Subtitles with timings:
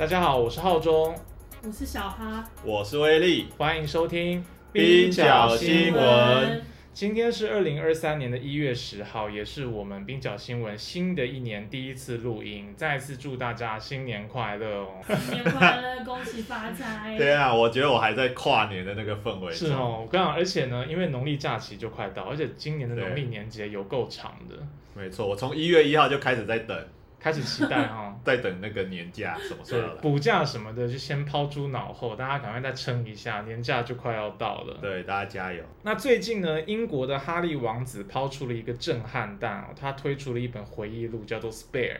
[0.00, 1.14] 大家好，我是浩中，
[1.62, 4.42] 我是小哈，我是威力，欢迎收听
[4.72, 6.62] 冰角新闻。
[6.94, 12.72] 今天是二零二三年的一月十号，也是我们冰角新闻新的一年第一次录音。
[12.74, 14.88] 再次祝大家新年快乐哦！
[15.06, 17.14] 新年快乐，恭喜发财！
[17.20, 19.52] 对啊，我觉得我还在跨年的那个氛围。
[19.52, 24.54] 是哦，我刚刚而且呢，因为农历假期就快到，而且今年的农历年节有够长的。
[24.94, 26.74] 没错，我从一月一号就开始在等。
[27.22, 29.94] 开始期待哈，在等那个年假什么时候来？
[30.00, 34.78] 补假什么的就先抛诸脑后，大家赶快再撑一下，年假就快要到了。
[34.80, 35.62] 对，大家加油。
[35.82, 41.96] 那最近呢，英国的哈利王子抛出了一个震撼弹哦，他推出了一本回忆录，叫做《Spare》。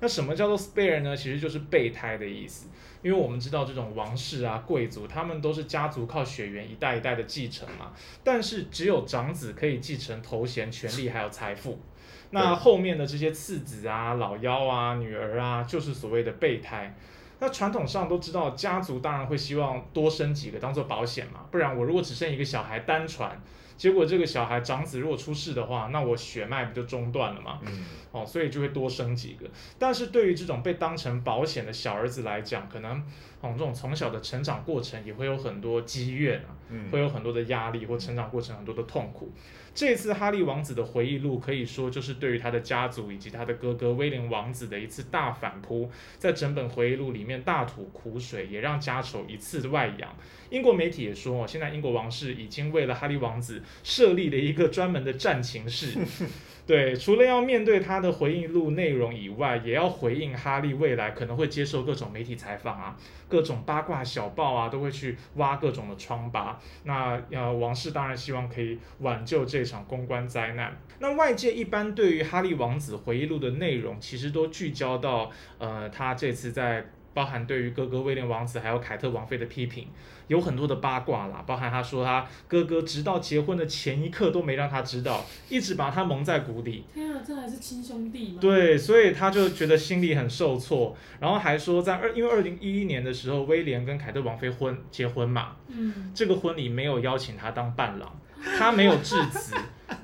[0.00, 1.16] 那什么叫做 Spare 呢？
[1.16, 2.68] 其实就是备胎的意思。
[3.02, 11.78] 因为我们知道这种王室啊、贵族，他们都是家族靠血缘一代一代的继承嘛，但是只有长子可以继承头衔、权力还有财富。
[12.30, 16.94] 那后面的这些次子啊、老幺啊、女儿啊，就是所谓的备胎。
[17.40, 23.40] 那传统上都知道，家族当然会希望多生几个当做保险嘛，不然我如果只剩一个小孩单传，
[23.76, 27.58] 结果这个小孩长子如果出事的话，那我血脉不就中断了吗？
[27.62, 29.46] 嗯，哦，所以就会多生几个。
[29.78, 33.04] 但是对于这种被当成保险的小儿子来讲，可能
[33.50, 36.56] 哦这种从小的成长过程也会有很多积怨啊，
[36.90, 39.32] 会有很多的压力或成长过程很多的痛苦。
[39.74, 50.14] 这次哈利王子的回忆录可以说就是对于他的家族以及他的哥哥威廉王子的一次大反扑，在整本回忆录里面大吐苦水，也让家丑一次外扬。
[50.50, 55.98] 英国媒体也说，哦，现在英国王室已经为了哈利王子设立了一个专门的战情室。
[56.66, 62.96] 对，除了要面对他的回忆录内容以外，也要回应哈利未来可能会接受各种媒体采访啊，
[63.28, 66.58] 各种八卦小报啊，都会去挖各种的疮疤。
[66.84, 70.74] 那呃，王室当然希望可以挽救这场公关灾难。
[71.00, 76.86] 那外界一般对于哈利王子回忆录的内容，其实都聚焦到呃，他这次在。
[77.14, 79.86] 包含对于哥哥威廉王子还有凯特王妃的批评，
[80.26, 81.44] 有很多的八卦啦。
[81.46, 86.84] 包含他说他哥哥直到结婚的前一刻都没让他知道，一直把他蒙在鼓里。
[86.92, 88.38] 天啊，这还是亲兄弟吗？
[88.40, 90.96] 对，所以他就觉得心里很受挫。
[91.20, 98.20] 然后还说在二，因为二零一一年的时候，威廉跟凯特王妃婚结婚嘛，嗯，这个婚礼没有邀请他当伴郎，
[98.58, 99.54] 他没有致辞，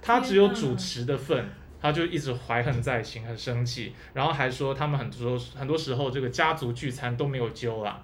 [0.01, 1.45] 他只有主持的份。
[1.81, 8.03] 他就一直怀恨在心，很生气，然后还说他们很多很多时候这个家族聚餐都没有揪啦。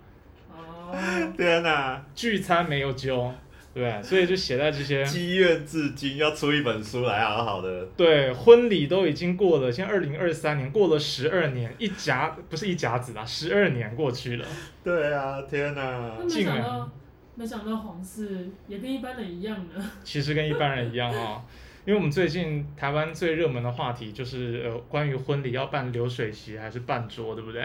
[0.50, 0.94] 哦，
[1.36, 3.32] 天哪，聚餐没有揪，
[3.74, 7.84] 对，所以就写在这些积怨至今，要出一本书来好好的。
[7.96, 14.46] 对，婚礼都已经过了，现在二零二三年过了十二年，一甲不是一甲子啦，十二年过去了。
[14.82, 16.90] 对啊，天哪，没想到，
[17.34, 19.90] 没想到皇室也跟一般人一样呢。
[20.02, 21.44] 其实跟一般人一样哈。
[21.86, 27.62] 因为我们最近台湾最热门的话题就是呃，关于婚礼要办流水席还是办桌，对不对？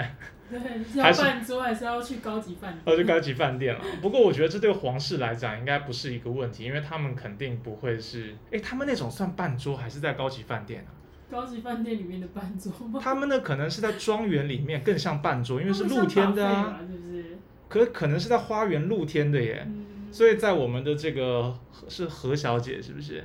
[0.47, 0.59] 对，
[0.93, 2.81] 要办桌还是要去高级饭店？
[2.85, 3.81] 要去高级饭店了。
[3.99, 10.93] 不过我觉得这对皇室来讲应该不是一个问题，因为他们肯定不会是，哎，他们那种算办桌还是在高级饭店啊？
[11.31, 12.99] 高级饭店里面的办桌吗？
[13.01, 17.37] 他们呢可能是在庄园里面更像办桌，因为是露天的啊，是不是？
[17.67, 19.67] 可可能是在花园露天的耶，
[20.11, 21.57] 所以在我们的这个
[21.89, 23.23] 是何小姐是不是？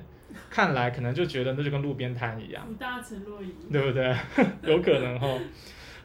[0.56, 2.67] 看来可能就觉得那就跟路边摊一样，
[3.71, 4.17] 对不对？
[4.72, 5.28] 有可能哈。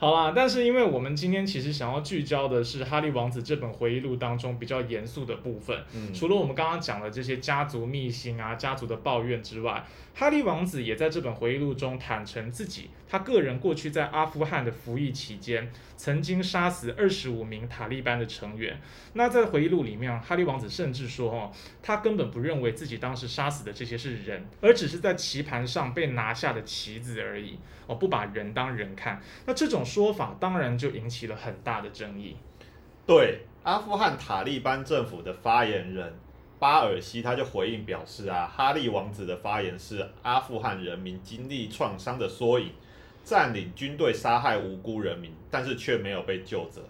[0.01, 5.77] 好啦，但是因为我们今天其实想要聚焦的是《哈利王子》这本回忆录当中比较严肃的部分。
[5.93, 9.85] 嗯，除了我们刚刚讲的这些家族秘辛啊、家族的抱怨之外，
[10.15, 18.81] 哈利王子也在这本回忆录中坦诚自己，他个人过去在阿富汗的服役期间，曾经杀死二十五名塔利班的成员。
[19.13, 21.51] 那在回忆录里面，哈利王子甚至说，哦，
[21.83, 27.59] 他根本不认为自己当时杀死的这些是人，而只是在棋盘上被拿下的棋子而已。
[27.87, 32.37] 哦，不把人当人看，那这种说法当然就引起了很大的争议。
[33.05, 36.13] 对，阿富汗塔利班政府的发言人
[36.57, 42.71] 巴尔西他就回应表示啊，哈利王子的发言是阿富汗人民经历创伤的缩影，
[43.25, 46.81] 占领军队杀害无辜人民，但是却没有被救责。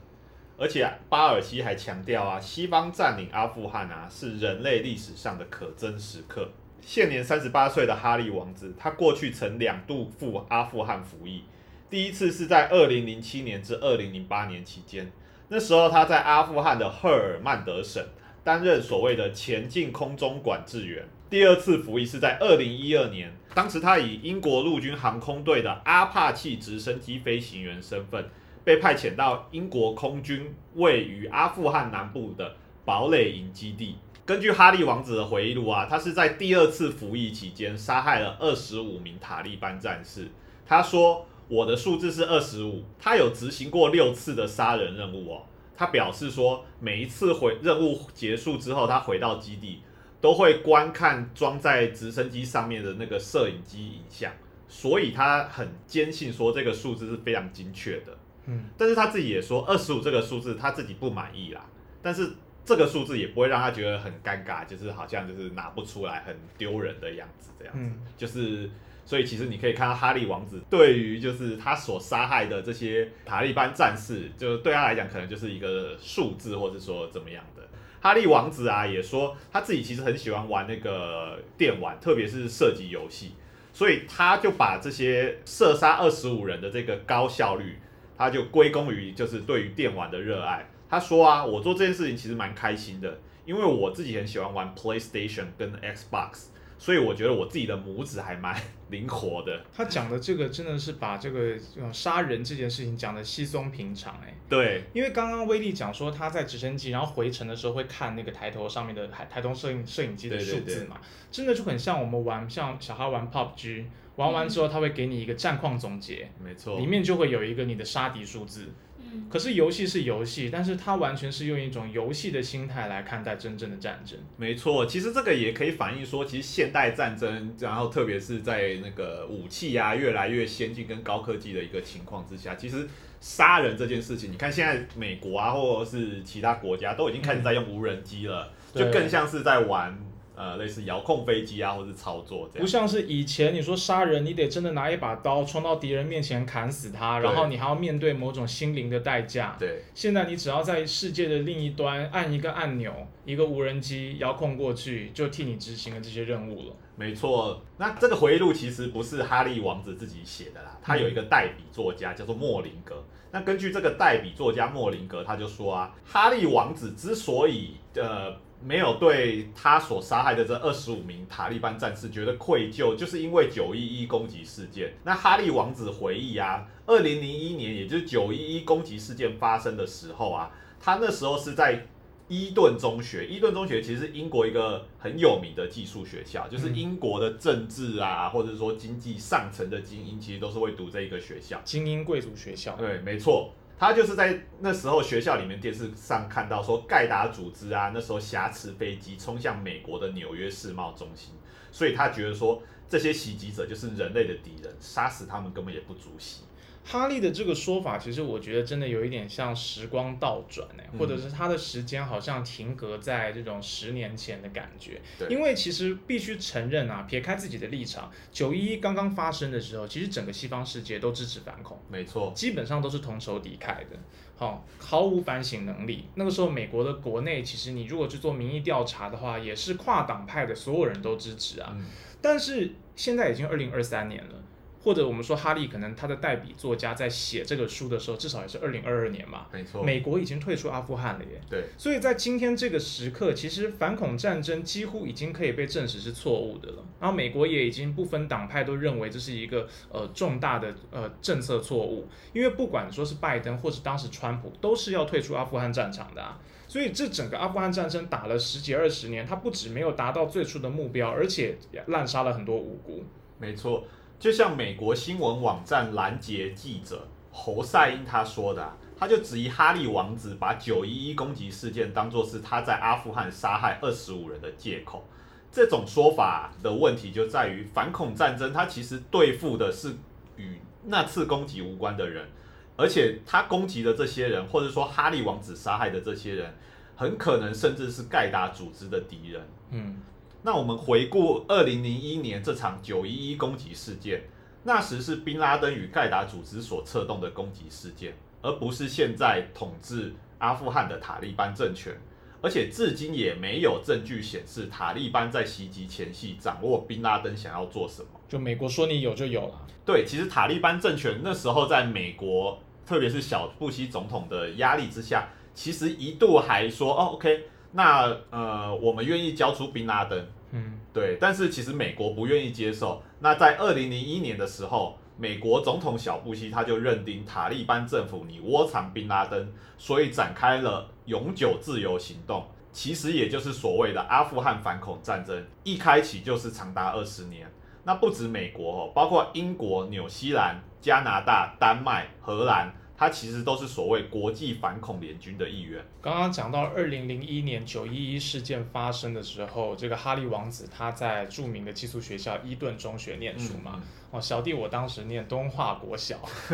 [0.57, 6.47] 而且巴尔西还强调啊，西方占领阿富汗啊，是人类历史上的可憎时刻。
[6.81, 11.43] 现年三十八岁的哈利王子，他过去曾两度赴阿富汗服役。
[11.91, 15.11] 第一次是在二零零七年至二零零八年期间，
[15.49, 18.01] 那时候他在阿富汗的赫尔曼德省
[18.45, 21.05] 担任所谓的前进空中管制员。
[21.29, 28.25] 第二次服役是在二零一二年，当时他以英国陆军航空队的阿帕奇直升机飞行员身份，
[28.63, 32.55] 被派遣到英国空军位于阿富汗南部的
[32.85, 33.97] 堡垒营基地。
[34.25, 40.29] 根据哈利王子的回忆录啊，他是在第二次服役期间杀害了二十五名塔利班战士。
[40.65, 45.43] 他说：“我的数字是二十五，他有执行过六次的杀人任务哦。
[45.75, 49.81] 他表示说，每一次回任务结束之后，他回到基地
[50.21, 54.31] 都会观看装在直升机上面的那个摄影机影像，
[54.69, 58.17] 所以他很坚信说这个数字是非常精确的。
[58.45, 61.65] 嗯，但是他自己也说，二十五这个数字他自己不满意啦。
[62.01, 62.31] 但是
[62.63, 67.79] 这个数字也不会让他觉得很尴尬，就是好像就是拿不出来很丢人的样子这样子。
[67.81, 68.69] 嗯就是
[69.11, 77.61] 所以其实你可以看到哈利王子对于就是他所杀害的这些塔利班战士，就对他来讲可能就是一个数字，或者说怎么样的。
[77.99, 83.33] 哈利王子啊也说他自己其实很喜欢玩那个电玩，特别是射击游戏，
[83.73, 87.79] 所以他就把这些射杀二十五人的这个高效率，
[88.17, 90.65] 他就归功于就是对于电玩的热爱。
[90.89, 96.45] 他说啊，我做这件事情其实蛮开心的，因为我自己很喜欢玩 PlayStation 跟 Xbox，
[96.81, 99.63] 所以我觉得我自己的拇指还蛮 灵活的。
[99.71, 110.99] 他讲的这个真的是把这个呃杀人这件事情讲的稀松平常哎，对，因为刚刚威力讲说他在直升机然后回程的时候会看那个抬头上面的台台东摄影摄影机的数字嘛，
[111.31, 113.85] 真的就很像我们玩像小孩玩 PUBG，
[114.15, 116.79] 玩完之后他会给你一个战况总结，没错。
[116.79, 118.69] 里，面就会有一个你的杀敌数字。
[119.13, 124.17] 嗯，可是游戏是游戏，但是它完全是用一种游戏的心态来看待真正的战争。
[124.37, 124.85] 没错。
[124.85, 132.87] 其实这个也可以反映说，其实现代战争，然后特别是在那个武器啊越来越先进跟高科技的一个情况之下，其实
[133.19, 139.97] 杀人这件事情，你看现在美国啊，或者是其他国家都已经开始在用无人机了，对就更像是在玩
[140.41, 142.65] 呃类似遥控飞机啊，或是操作这样。
[142.65, 149.55] 不像是以前你说杀人，你得真的拿一把刀冲到敌人面前砍死他，然后你还要面对某种心灵的代价。
[149.59, 152.91] 对，现在你只要在世界的另一端按一个按钮，
[153.23, 156.75] 一个无人机遥控过去，就替你执行了这些任务了。
[156.95, 163.03] 没错，那这个回忆录其实不是哈利王子自己写的啦，他有一个代笔作家叫做莫林格。
[163.31, 174.93] 那根据这个代笔作家莫林格，他就说啊，哈利王子之所以呃没有对他所杀害的这二十五名塔利班战士觉得愧疚，就是因为九一一攻击事件。
[175.03, 181.85] 那哈利王子回忆啊，二零零一年，也就是九一一攻击事件发生的时候啊，他那时候是在
[182.27, 191.59] 伊顿中学，伊顿中学其实是英国一个很有名的寄宿学校，就是嗯英国的政治啊，或者说经济上层的精英，其实都是会读这一个学校。
[191.65, 201.33] 精英贵族学校，对，没错，他就是在那时候学校里面电视上看到说盖达组织啊，那时候挟持飞机冲向美国的纽约世贸中心，
[201.71, 206.43] 所以他觉得说这些袭击者就是人类的敌人，杀死他们根本也不足惜。
[206.83, 214.99] 哈利的这个说法，其实我觉得真的有一点像时光倒转哎、嗯或者是他的时间好像停格在这种十年前的感觉。
[215.17, 223.97] 对因为其实必须承认啊，撇开自己的立场，九一一刚刚发生的时候，其实整个西方世界都支持反恐，没错，基本上都是同仇敌忾的。
[224.35, 226.05] 好、毫无反省能力。
[226.15, 231.71] 那个时候，美国的国内其实你如果去做民意调查的话，也是跨党派的所有人都支持啊。
[231.77, 231.85] 嗯，
[232.23, 234.40] 但是现在已经二零二三年了，
[234.83, 239.45] 或者我们说哈利可能他的代笔作家在写这个书的时候，至少也是二零二二年嘛。
[239.53, 246.83] 没错，美国已经退出阿富汗了耶，对，所以在今天这个时刻，其实反恐战争几乎已经可以被证实是错误的了。
[246.99, 256.39] 然后美国也已经不分党派都认为这是一个呃重大的呃政策错误，因为不管说是拜登或是当时川普，都是要退出阿富汗战场的啊。
[256.67, 263.03] 所以这整个阿富汗战争打了十几二十年，它不止没有达到最初的目标，而且滥杀了很多无辜。
[263.37, 263.83] 没错，
[264.21, 275.03] 就像美国新闻网站拦截记者侯赛因他说的、他就质疑哈利王子把九一一攻击事件当作是他在阿富汗杀害二十五人的借口。
[275.51, 279.95] 这种说法的问题就在于，反恐战争它其实对付的是
[280.35, 282.29] 与那次攻击无关的人，
[282.77, 286.53] 而且他攻击的这些人，或者说哈利王子杀害的这些人，
[286.95, 289.41] 很可能甚至是盖达组织的敌人。
[289.71, 289.97] 嗯，
[290.43, 294.23] 那我们回顾二零零一年这场九一一攻击事件，
[294.63, 301.95] 那时是宾拉登与盖达组织所策动的攻击事件，而不是现在统治阿富汗的塔利班政权。
[302.43, 308.07] 而且至今也没有证据显示塔利班在袭击前夕掌握宾拉登想要做什么。
[308.27, 309.67] 就美国说你有就有了。
[309.85, 320.25] 对，其实塔利班政权那时候在美国，特别是小布希总统的压力之下，其实一度还说哦，OK，那呃，我们愿意交出宾拉登。
[320.51, 323.01] 嗯，对，但是其实美国不愿意接受。
[323.19, 332.45] 那在二零零一年的时候，美国总统小布希他就认定塔利班政府你窝藏宾拉登，所以展开了永久自由行动。
[332.73, 337.49] 其实也就是所谓的阿富汗反恐战争，一开启就是长达二十年。
[337.83, 345.83] 那不止美国哦，包括英国、纽西兰、加拿大、丹麦、荷兰，它其实都是所谓国际反恐联军的一员。
[346.03, 353.71] 刚刚讲到二零零一年九一一事件发生的时候，这个哈利王子他在著名的寄宿学校伊顿中学念书嘛。
[353.77, 353.81] 嗯
[354.11, 356.19] 哦，小弟我当时念东华国小，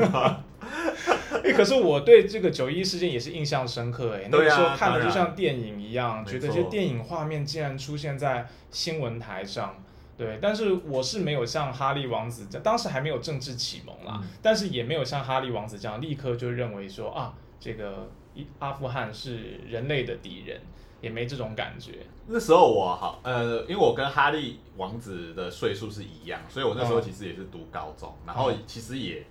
[1.44, 9.76] 哎、可是我对这个九一一事件也是印象深刻哎，那个时候看的就像电影一样，没觉得这些电影画面竟然出现在新闻台上。
[10.18, 20.60] 对，但是我是没有像哈利王子这样，当时还没有政治启蒙啦，嗯但是也没有像哈利王子这样立刻就认为说啊，这个一阿富汗是人类的敌人，
[21.02, 22.00] 也没这种感觉。
[22.26, 29.24] 那时候我好，呃，因为我跟哈利王子的岁数是一样，所以我那时候嗯其实也是读高中，然后其实也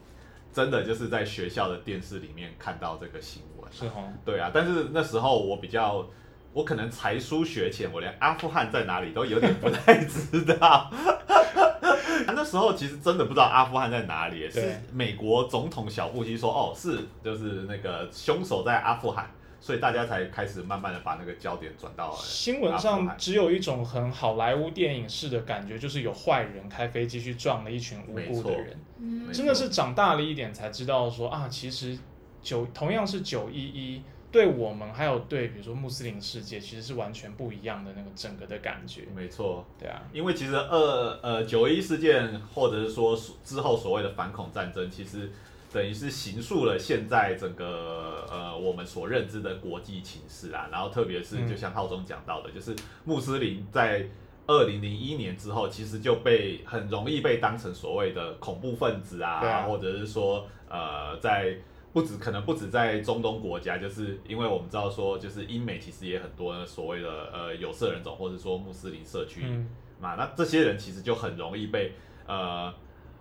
[0.52, 3.70] 真的就是在学校的电视里面看到这个新闻。
[3.72, 6.06] 是哦，对啊，但是那时候我比较，
[6.56, 10.90] 我可能才疏学浅，我连阿富汗在哪里都有点不太知道。
[12.34, 28.74] 那时候其实真的不知道阿富汗在哪里，是美国总统小布希说，哦，是就是那个凶手在阿富汗，所以大家才开始慢慢的把那个焦点转到了新闻上只有一种很好莱坞电影式的感觉，就是有坏人开飞机去撞了一群无辜的人。
[29.30, 31.98] 真的是长大了一点才知道说啊，其实
[32.40, 34.02] 九同样是九一一，
[34.36, 39.04] 对我们还有对比如说穆斯林世界，其实是完全不一样的那个整个的感觉。
[39.14, 45.32] 没错，对啊，因为其实二呃九一事件，或者是说之后所谓的反恐战争，其实
[45.72, 50.68] 等于是形塑了现在整个呃我们所认知的国际情势啊。
[50.70, 52.76] 然后特别是嗯就像浩中讲到的，就是
[53.06, 54.06] 穆斯林在
[54.46, 61.56] 二零零一年之后，其实就被很容易被当成所谓的恐怖分子啊，啊或者是说呃在。
[61.96, 69.66] 不止可能不止在中东国家，就是因为我们知道说，就是英美其实也很多所谓的呃有色人种，或者说穆斯林社区嗯，
[69.98, 71.94] 嘛，那这些人其实就很容易被
[72.26, 72.70] 呃，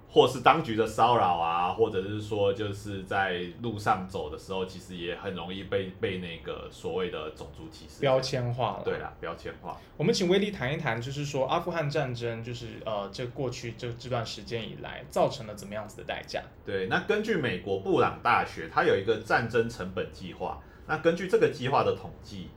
[0.10, 8.22] 或是当局的骚扰啊，或者是说就是在路上走的时候，其实也很容易被被那个所谓的种族歧视标。
[8.22, 8.82] 签化了。
[8.84, 9.78] 对啦，标签化。
[9.98, 16.42] 我们请威利谈一谈，就是说阿富汗战争，就是呃，这过去这这段时间以来造成了怎么样子的代价？
[16.66, 20.62] 对，那根据美国布朗大学，它有一个战争成本计划。
[20.88, 22.50] 那根据这个计划的统计，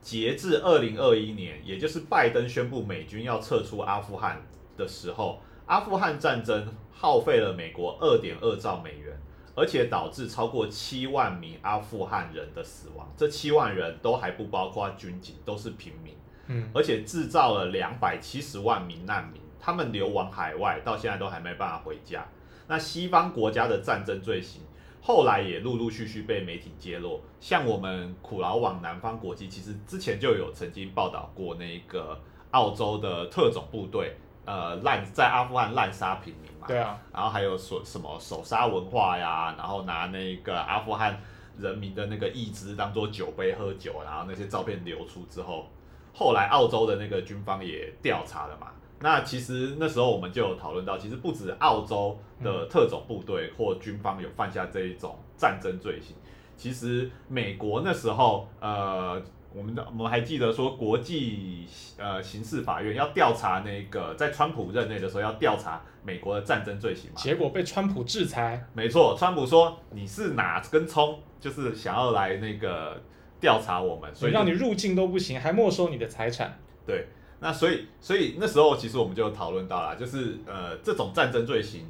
[0.00, 4.42] 截至二零二一年，也就是拜登宣布美军要撤出阿富汗
[4.76, 9.16] 的时候，阿富汗战争耗费了美国二点二兆美元，
[9.54, 13.08] 而且导致超过七万名阿富汗人的死亡。
[13.16, 16.12] 这七万人都还不包括军警，都是平民。
[16.48, 22.26] 嗯，而且制造了两百七十万名难民，他们流亡海外，到现在都还没办法回家。
[22.66, 24.62] 那西方国家的战争罪行，
[25.00, 27.20] 后来也陆陆续续被媒体揭露。
[27.40, 36.66] 像我们苦劳网南方国际，其实之前就有曾经报道过那个澳洲的特种部队，呃，滥在阿富汗滥杀平民嘛。
[36.66, 41.20] 对啊，然后还有所什么手杀文化呀，然后拿那个阿富汗
[41.58, 45.66] 人民的那个义肢当做酒杯喝酒，然后那些照片流出之后，
[46.14, 48.68] 后来澳洲的那个军方也调查了嘛。
[49.00, 56.16] 那其实那时候我们就有讨论到，其实不止澳洲的特种部队或军方有犯下这一种战争罪行，
[56.56, 59.22] 其实美国那时候呃。
[59.52, 61.66] 我们的我们还记得说，国际
[61.96, 67.16] 呃刑事法院要调查那个在川普任内的时候要调查美国的战争罪行嘛？
[67.16, 68.64] 结果被川普制裁。
[68.72, 73.00] 没错，川普说你是哪根葱，就是想要来那个
[73.40, 76.58] 调查我们，所以就所以让你入境都不行，还没收你的财产。
[76.86, 77.08] 对。
[77.42, 81.88] 那所以所以那时候其实我们就讨论到了，就是呃这种战争罪行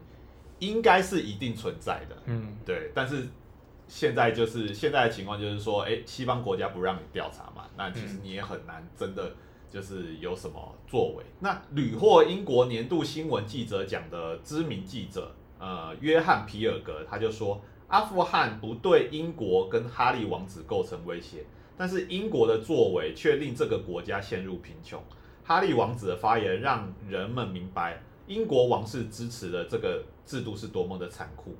[0.60, 2.92] 应该是一定存在的，嗯，对。
[2.94, 3.26] 但是
[3.90, 9.32] 现在就是现在的情况就是说，哎，西方国家不让你调查嘛，那其实你也很难真的
[9.68, 11.24] 就是有什么作为。
[11.40, 21.44] 那屡获英国年度新闻记者奖的知名记者，呃，约翰皮尔格他就说，阿富汗不对英国跟哈利王子构成威胁，
[21.76, 25.02] 但是英国的作为却令这个国家陷入贫穷。
[25.42, 31.56] 哈利王子的发言让人们明白，英国王室支持的这个制度是多么的残酷。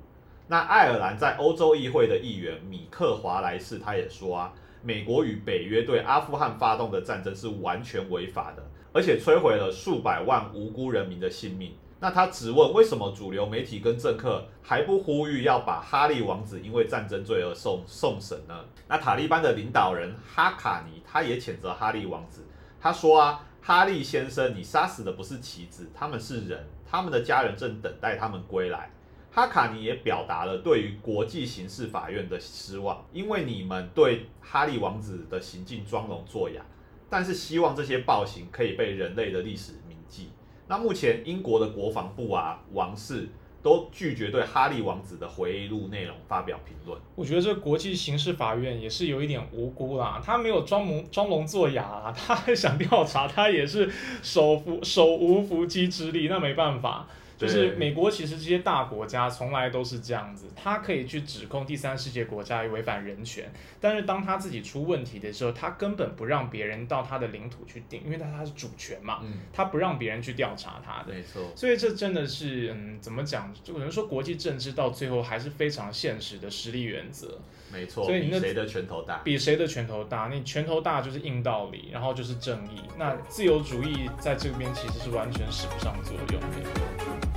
[0.51, 4.53] 那爱尔兰在欧洲议会的议员米克华莱士他也说啊，
[4.83, 11.73] 美国与北约对阿富汗发动的战争是完全违法的，而且摧毁了数百万无辜人民的性命。
[12.01, 18.65] 那他质问为什么主流媒体跟政客还不呼吁要把哈利王子因为战争罪而送送审呢？
[18.89, 22.45] 那塔利班的领导人哈卡尼他也谴责哈利王子，
[22.77, 28.91] 他说啊，哈利先生，你杀死的不是棋子，他们是人，他们的家人正等待他们归来。
[29.33, 36.61] 哈卡尼也表达了对于国际刑事法院的失望，因为你们对哈利王子的行径装聋作哑，
[37.09, 40.31] 但是希望这些暴行可以被人类的历史铭记。
[40.67, 43.29] 那目前英国的国防部啊、王室
[43.63, 46.99] 都拒绝对哈利王子的回忆录内容发表评论。
[47.15, 53.89] 我觉得这国际刑事法院也是有一点无辜啦，他没有装聋装聋作哑啊，他还想调查，他也是
[54.21, 57.07] 手扶手无缚鸡之力，那没办法。
[57.41, 71.13] 就是美国其实这些大国家从来都是这样子，他可以去指控第三世界国家违反人权，但是当他自己出问题的时候，他根本不让别人到他的领土去定，因为他他是主权嘛，嗯，他不让别人去调查他的。
[71.13, 73.51] 没错，所以这真的是，嗯，怎么讲？
[73.63, 77.39] 就可能说国际政治到最后还是非常现实的实力原则，
[77.71, 79.17] 没错，所以你那比谁的拳头大？
[79.23, 80.27] 比谁的拳头大。
[80.27, 82.81] 你拳头大就是硬道理，然后就是正义。
[82.97, 87.30] 那自由主义在这边其实是完全使不上作用的。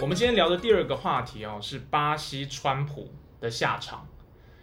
[0.00, 4.06] 我们今天聊的第二个话题哦，是巴西川普的下场。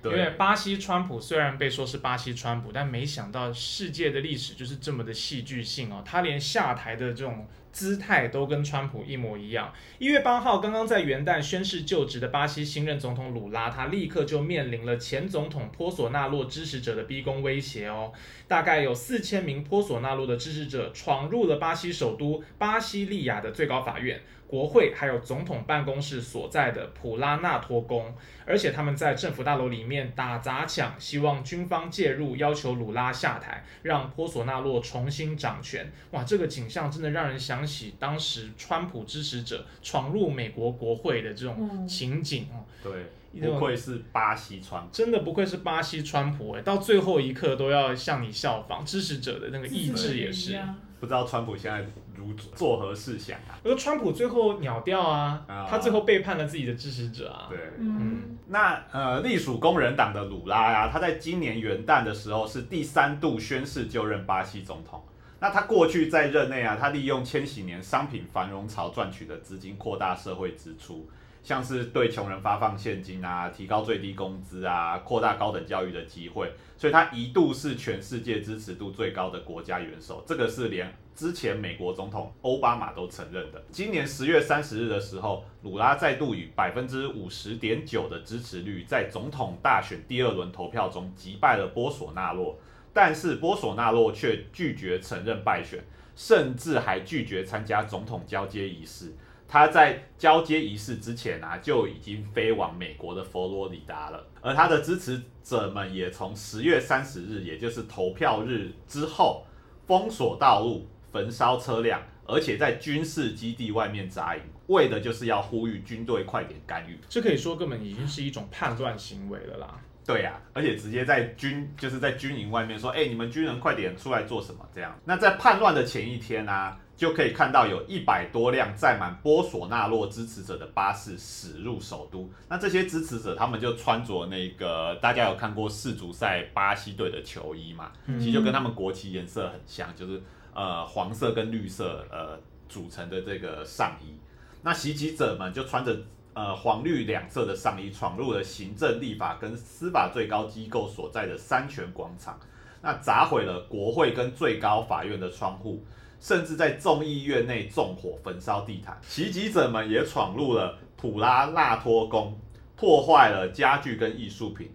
[0.04, 9.72] 因为，巴西川普虽然被说是巴西川普，但没想到世界的历史就是这么的戏剧性哦，他连下台的这种姿态都跟川普一模一样。
[10.00, 18.12] 一月八号，刚刚在元旦宣誓就职的巴西新任总统鲁拉，他立刻就面临了前总统波索纳洛支持者的逼宫威胁哦。
[18.48, 24.20] 大概有四千名波索纳洛的支持者闯入了巴西首都巴西利亚的最高法院。
[24.48, 28.16] 国会还有总统办公室所在的普拉纳托宫，
[28.46, 35.92] 而且他们在政府大楼里面打砸抢，希望军方介入，要求鲁拉下台，让波索纳洛重新掌权。
[36.12, 42.64] 哇，这个景象真的让人想起当时川普支持者闯入美国国会的这种嗯情景哦。
[42.82, 44.90] 对，不愧是巴西川普。
[44.94, 50.58] 真的不愧是巴西川普哎，到最后一刻都要向你效仿，支持者的那个意志也是。
[51.00, 53.54] 不知道川普现在如作何事想啊？
[53.62, 57.46] 我说川普最后鸟掉啊，啊他最后背叛了自己的支持者啊。
[57.50, 65.04] 对，嗯，那呃，隶属工人党的鲁拉呀、他在今年元旦的时候是第三度宣誓就任巴西总统。
[65.40, 71.08] 那他过去在任内啊，他利用千禧年商品繁荣潮赚取的资金扩大社会支出，
[71.44, 83.64] 像是对穷人发放现金啊，提高最低工资啊，扩大高等教育的机会，所以他一度是全世界支持度最高的国家元首，这个是连之前美国总统奥巴马都承认的。
[83.72, 92.58] 今年十月三十日的时候，鲁拉再度以百分之五十点九的支持率，在总统大选第二轮投票中击败了波索纳洛，
[92.98, 99.14] 但是波索纳洛却拒绝承认败选，甚至还拒绝参加总统交接仪式。
[99.48, 104.26] 他在交接仪式之前啊，就已经飞往美国的佛罗里达了。
[104.42, 109.46] 而他的支持者们也从十月三十日，也就是投票日之后，
[109.86, 116.98] 封锁道路、焚烧车辆，而且在军事基地外面扎营，为的就是要呼吁军队快点干预。
[117.08, 119.80] 这可以说根本已经是一种叛乱行为了啦。
[120.08, 124.66] 对呀、而且直接在军就是在军营外面说，哎、你们军人快点出来做什么？
[124.74, 124.98] 这样。
[125.04, 132.32] 那在叛乱的前一天啊，就可以看到有一百多辆载满波索纳洛支持者的巴士驶入首都。
[132.48, 142.40] 那这些支持者他们就穿着那个大家有看过世足赛巴西队的球衣嘛，嗯其实就跟他们国旗颜色很像，就是呃黄色跟绿色呃
[142.70, 144.18] 组成的这个上衣。
[144.64, 145.96] 那袭击者们就穿着
[146.38, 152.40] 呃黄绿两色的上衣，闯入了行政、立法跟司法最高机构所在的三权广场，
[152.80, 155.84] 那砸毁了国会跟最高法院的窗户，
[156.20, 158.96] 甚至在众议院内纵火焚烧地毯。
[159.02, 162.40] 袭击者们也闯入了普拉纳托宫，
[162.76, 164.72] 破坏了家具跟艺术品。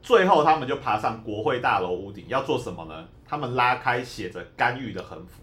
[0.00, 3.06] 最后，他们就爬上国会大楼屋顶，要做什么呢？
[3.26, 5.42] 他们拉开写着“干预”的横幅，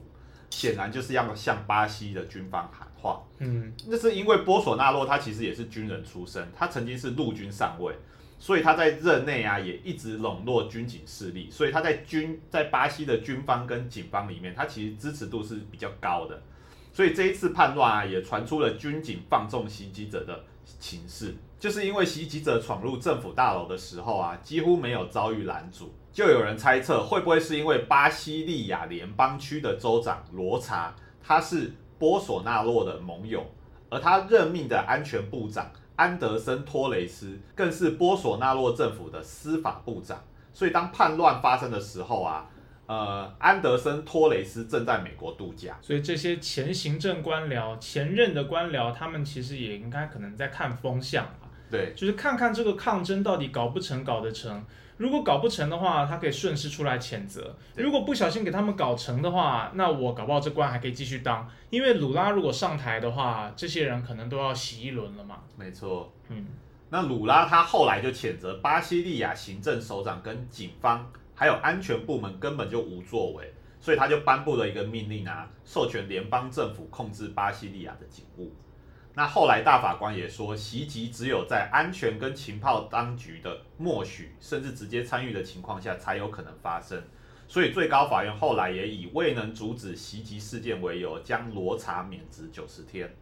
[0.50, 3.22] 显然就是要向巴西的军方喊话。
[3.38, 7.94] 嗯，那是因为波索纳洛他其实也是军人出身，他曾经是陆军上尉，
[8.38, 16.42] 所以他在任内啊也一直笼络军警势力，所以他在军在巴西的军方跟警方里面，他其实支持度是比较高的。
[16.92, 20.44] 所以这一次叛乱啊，也传出了军警放纵袭击者的
[20.80, 33.46] 情势，就是因为袭击者闯入政府大楼的时候啊，几乎没有遭遇拦阻，就有人猜测会不会是因为巴西利亚联邦区的州长罗查，他是波索纳洛的盟友，
[33.90, 42.46] 而他任命的安全部长安德森托雷斯更是波索纳洛政府的司法部长，所以当叛乱发生的时候啊。
[42.92, 54.66] 呃，安德森托雷斯正在美国度假，所以这些前行政官僚、前任的官僚，他们其实也应该可能在看风向啊，对，就是看看这个抗争到底搞不成、搞得成。
[55.00, 57.42] 如果搞不成的话，他可以顺势出来谴责；
[57.78, 61.50] 如果不小心给他们搞成的话，那我搞不好这官还可以继续当。
[61.70, 65.38] 因为鲁拉如果上台的话，这些人可能都要洗一轮了嘛。
[65.56, 66.12] 没错。
[66.28, 66.46] 嗯，
[66.90, 78.52] 那鲁拉他后来就谴责巴西利亚行政首长跟警方还有安全部门根本就无作为，所以他就颁布了一个命令啊，授权联邦政府控制巴西利亚的警务。
[79.20, 87.04] 那后来大法官也说，袭击只有在安全跟情报当局的默许甚至直接参与的情况下才有可能发生。
[87.46, 93.14] 所以最高法院后来也以未能阻止袭击事件为由，将罗查免职九十天。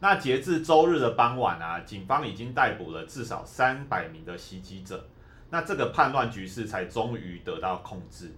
[0.00, 5.08] 那截至周日的傍晚啊，警方已经逮捕了至少三百名的袭击者，
[5.48, 8.34] 那这个叛乱局势才终于得到控制。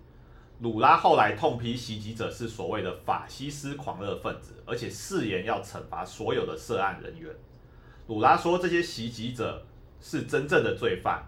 [0.60, 7.30] 鲁拉后来痛批袭击者是所谓的法西斯狂热分子，而且誓言要惩罚所有的涉案人员。
[8.06, 9.62] 鲁拉说这些袭击者
[10.00, 11.22] 是真正的罪犯，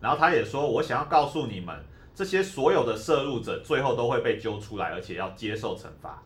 [0.00, 1.74] 然后他也说：“我想要告诉你们，
[2.14, 6.22] 这些所有的涉入者最后都会被揪出来，而且要接受惩罚。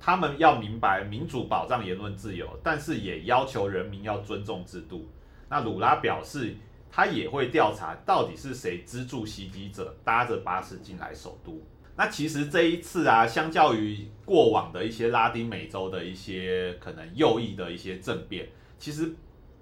[0.00, 5.08] 他们要明白，民主保障言论自由，但是也要求人民要尊重制度。”
[5.48, 6.56] 那鲁拉表示，
[6.90, 11.62] 他也会调查到底是谁资助袭击者搭着巴士进来首都。
[11.96, 19.14] 那其实这一次啊，相较于过往的一些拉丁美洲的一些可能右翼的一些政变，其实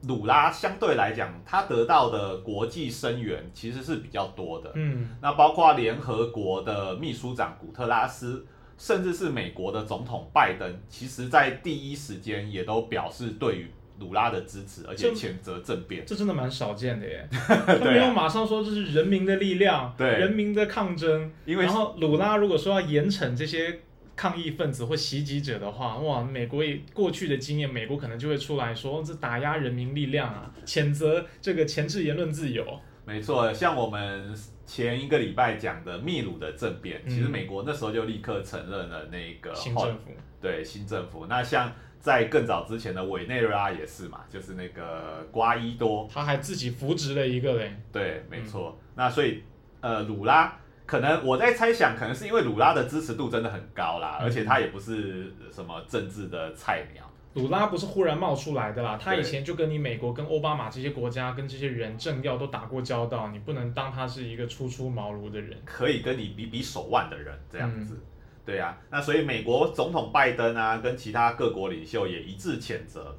[0.02, 4.70] 鲁拉相对来讲，他得到的国际声援其实是比较多的。
[4.74, 8.46] 嗯，那包括联合国的秘书长古特拉斯，
[8.78, 16.02] 甚至是美国的总统拜登，其实在第一时间也都表示对于鲁拉的支持，而且就谴责政变。
[16.04, 17.24] 这真的蛮少见的耶。
[17.30, 21.30] 他没有马上说这是人民的力量，对人民的抗争。
[21.44, 23.80] 因为然后鲁拉如果说要严惩这些
[24.16, 32.66] 抗议分子或袭击者的话，哇，美国也过去的经验，美国可能就会出来说哦这打压人民力量啊，谴责这个前置言论自由。
[33.06, 34.32] 没错，像我们
[34.64, 40.10] 前一个礼拜讲的秘鲁的政变，嗯其实美国那时候就立刻承认了那个新政府，
[40.40, 41.26] 对新政府。
[41.26, 48.78] 那像在更早之前的委内瑞拉也是嘛，就是那个瓜伊多，他还自己扶植了一个嘞，对，没错。
[48.94, 49.42] 那所以
[49.80, 57.04] 呃，鲁拉可能我在猜想，可能是因为鲁拉的支持度真的很高啦，嗯而且他也不是什么政治的菜鸟。
[57.34, 65.56] 鲁拉不是忽然冒出来的啦，他以前就跟你美国、跟奥巴马这些国家、跟这些人政要都打过交道，你不能当他是一个初出茅庐的人。
[65.64, 68.00] 可以跟你比比手腕的人这样子。
[68.44, 73.16] 对啊，那所以美国总统拜登啊，跟其他各国领袖也一致谴责，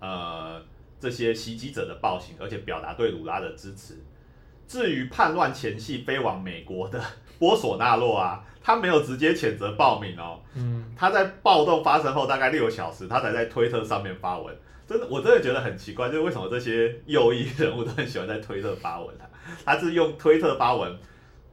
[0.00, 0.60] 呃，
[1.00, 4.02] 这些袭击者的暴行，而且表达对鲁拉的支持。
[4.66, 7.02] 至于叛乱前夕飞往美国的
[7.38, 14.54] 波索纳洛啊，他没有直接谴责暴民哦，嗯，他在暴动发生后大概六小时，他才在推特上面发文。
[14.86, 19.24] 真的，我真的觉得很奇怪，就是为什么这些右翼人物都很喜欢在推特发文啊？
[19.64, 20.98] 他是用推特发文，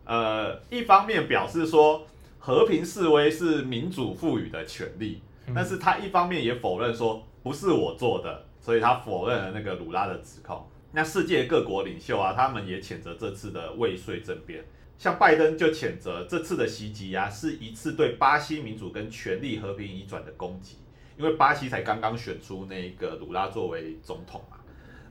[0.04, 2.06] 呃，一方面表示说
[2.46, 10.64] 和平示威是民主赋予的权利，嗯但是他一方面也否认说不是我做的，所以他否认了那个鲁拉的指控。
[10.92, 14.64] 那世界各国领袖啊，他们也谴责这次的未遂政变。
[14.96, 20.78] 像拜登就谴责这次的袭击啊，是一次对巴西民主跟权力和平移转的攻击，
[21.18, 24.58] 因为巴西才刚刚选出那个鲁拉作为总统嘛，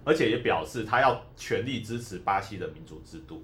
[0.04, 3.42] 而且也表示他要全力支持巴西的民主制度。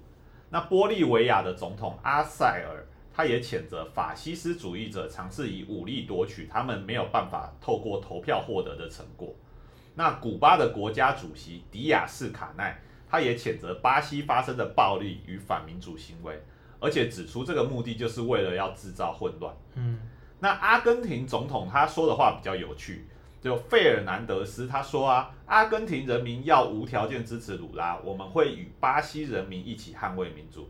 [0.49, 9.35] 那玻利维亚的总统阿塞尔，他也谴责法西斯主义者尝试以武力夺取他们没有办法透过投票获得的成果。
[9.95, 16.41] 那古巴的国家主席迪亚士卡奈，他也谴责巴西发生的暴力与反民主行为，
[16.79, 19.53] 而且指出这个目的就是为了要制造混乱。
[19.75, 19.99] 嗯，
[20.39, 23.05] 那阿根廷总统他说的话比较有趣，
[23.41, 30.69] 就费尔南德斯他说啊，阿根廷人民要无条件支持鲁拉，我们会与巴西人民一起捍卫民主，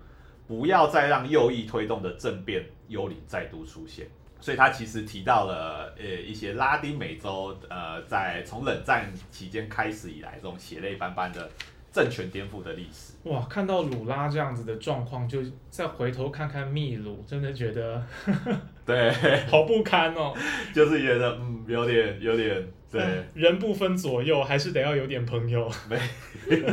[0.51, 4.05] 不要再让右翼推动的政变幽灵再度出现。
[4.41, 11.49] 所以他其实提到了呃一些拉丁美洲呃在从冷战期间开始以来这种血泪斑斑的
[11.93, 13.13] 政权颠覆的历史。
[13.29, 18.03] 哇，看到鲁拉这样子的状况，就再回头看看秘鲁，真的觉得
[18.85, 19.13] 对，
[19.47, 20.33] 好不堪哦。
[20.75, 23.01] 就是觉得嗯有点有点对。
[23.33, 25.71] 人不分左右，还是得要有点朋友。
[25.87, 25.97] 没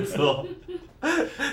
[0.05, 0.45] 错，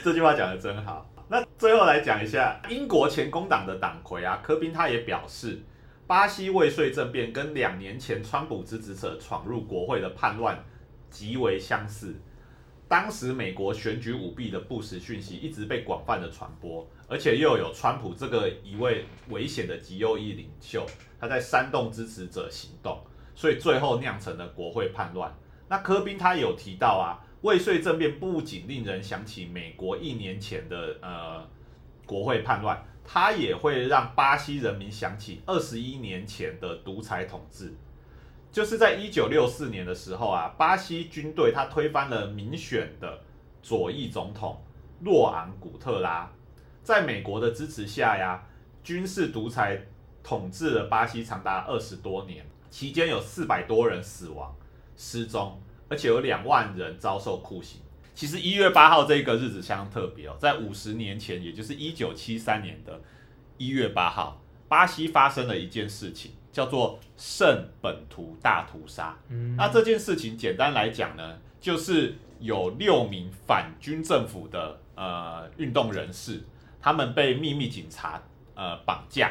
[0.03, 1.07] 这句话讲的真好。
[1.27, 5.59] 那最后来讲一下英国前工党的党魁啊，科宾他也表示，
[6.05, 10.63] 巴西未遂政变跟两年前川普支持者闯入国会的叛乱
[11.09, 12.15] 极为相似。
[12.87, 20.85] 当时美国选举舞弊的不实讯息一直被广泛的传播，而且又有川普这个一位危险的极右翼领袖，
[21.19, 25.35] 他在煽动支持者行动，所以最后酿成了国会叛乱。
[25.67, 31.47] 那科宾他有提到啊，未遂政变不仅令人想起美国一年前的呃
[32.03, 37.71] 国会叛乱，它也会让巴西人民想起二十一年前的独裁统治。
[38.51, 43.21] 就是在一九六四年的时候啊，巴西军队他推翻了民选的
[43.61, 44.59] 左翼总统
[45.01, 46.27] 洛昂古特拉，
[46.81, 48.43] 在美国的支持下呀，
[48.83, 49.79] 军事独裁
[50.23, 54.51] 统治了巴西长达二十多年，期间有四百多人死亡、
[54.97, 57.81] 失踪，而且有两万人遭受酷刑。
[58.13, 63.01] 其实一月八号这个日子相当特别哦，在五十年前，也就是一九七三年的
[63.57, 69.17] 一月八号，巴西发生了一件事情，叫做圣本图大屠杀。
[69.27, 76.41] 嗯那这件事情简单来讲呢，就是有六名反军政府的呃运动人士，
[76.81, 79.29] 他们被秘密警察呃绑架，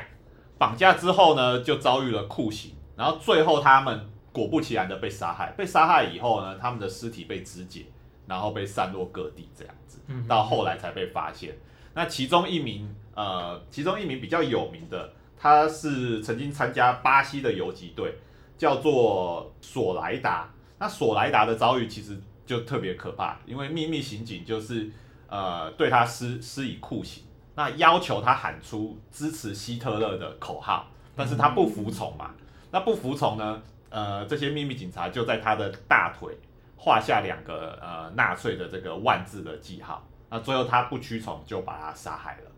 [0.58, 5.54] 绑架之后呢，就遭遇了酷刑，然后最后他们果不其然的被杀害。
[5.56, 7.86] 被杀害以后呢，他们的尸体被肢解，
[8.26, 11.56] 然后被散落各地，这样子嗯，到后来才被发现。
[11.94, 18.12] 那其中一名呃，其中一名比较有名的，他是曾经参加巴西的游击队，
[18.58, 20.50] 叫做索莱达。
[20.78, 24.90] 那索莱达的遭遇其实就特别可怕，因为秘密刑警就是
[25.28, 27.22] 呃对他施施以酷刑，
[27.54, 32.34] 那要求他喊出支持希特勒的口号，但是他不服从嘛。
[32.72, 33.62] 那不服从呢，
[33.94, 36.36] 呃，这些秘密警察就在他的大腿
[36.76, 40.04] 画下两个呃纳粹的这个万字的记号。
[40.28, 42.50] 那最后他不屈从，就把他杀害了。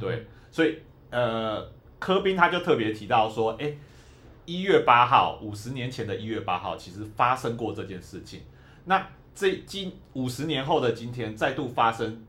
[0.00, 0.78] 对，所以
[1.10, 1.62] 呃，
[1.98, 3.70] 科宾他就特别提到说，哎，
[4.46, 8.40] 一月八号，五十年前的一月八号，其实发生过这件事情。
[8.86, 12.24] 那这今五十年后的今天，再度发生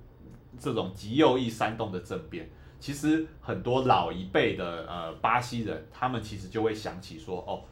[0.59, 7.63] 这种极右翼煽动的政变，其实很多老一辈的呃巴西人，他们其实就会想起说，哦，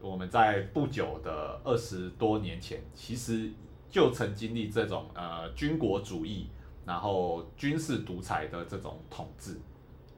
[0.00, 3.50] 我们在不久的二十多年前，其实
[3.88, 6.48] 就曾经历这种呃军国主义，
[6.86, 9.60] 然后军事独裁的这种统治。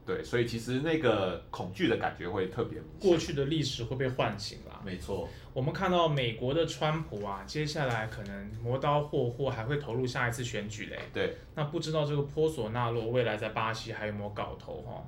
[0.04, 3.08] 对，所以其实那个恐惧的感觉会特别明显。
[3.08, 4.80] 过去的历史会被唤醒啦。
[4.84, 10.98] 没错，我们看到美国的川普啊，接下来可能磨刀霍霍，还会投入下一次选举嘞。
[11.12, 15.04] 对那不知道这个波索纳洛未来在巴西还有没有搞头哈？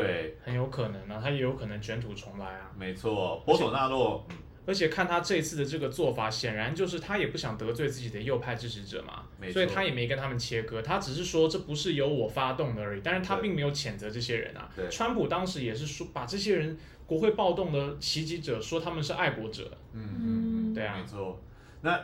[0.00, 2.70] 对，很有可能啊，他也有可能卷土重来啊。
[2.78, 3.42] 没错。
[3.46, 14.68] 博索纳洛，嗯，而且看他这次的这个做法，显然就是他也不想得罪自己的右派支持者嘛，所以他也没跟他们切割，他只是说这不是由我发动的而已，但是他并没有谴责这些人啊。
[14.74, 21.38] 对川普当时也是说把这些人国会暴动的袭击者说他们是爱国者，嗯嗯，对啊没，错。
[21.82, 22.00] 那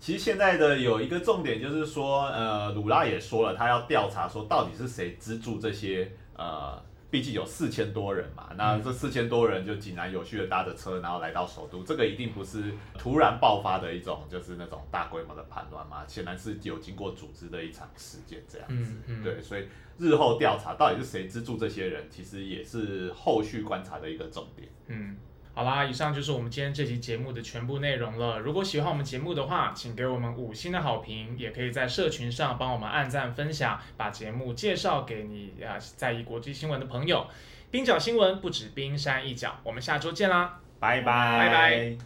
[0.00, 6.82] 其实现在的有一个重点就是说，呃，鲁拉也说了，他要调查说到底是谁资助这些呃。
[7.10, 18.74] 毕竟有四千多人嘛，那这四千多人就井然有序的搭着车，然后来到首都，这个一定不是突然爆发的一种，就是那种大规模的叛乱嘛，显然是有经过组织的一场事件这样子。
[18.74, 19.66] 嗯嗯，对，所以
[19.98, 24.68] 日后调查到底是谁资助这些人，其实也是后续观察的一个重点。
[24.88, 25.16] 嗯，
[25.56, 28.40] 好啦，以上就是我们今天这期节目的全部内容了。
[28.40, 37.26] 如果喜欢我们节目的话，请给我们五星的好评，也可以在社群上帮我们按赞分享，把节目介绍给你啊在意国际新闻的朋友。
[37.70, 40.60] 冰角新闻不止冰山一角，我们下周见啦。
[40.78, 41.96] 拜拜，拜拜。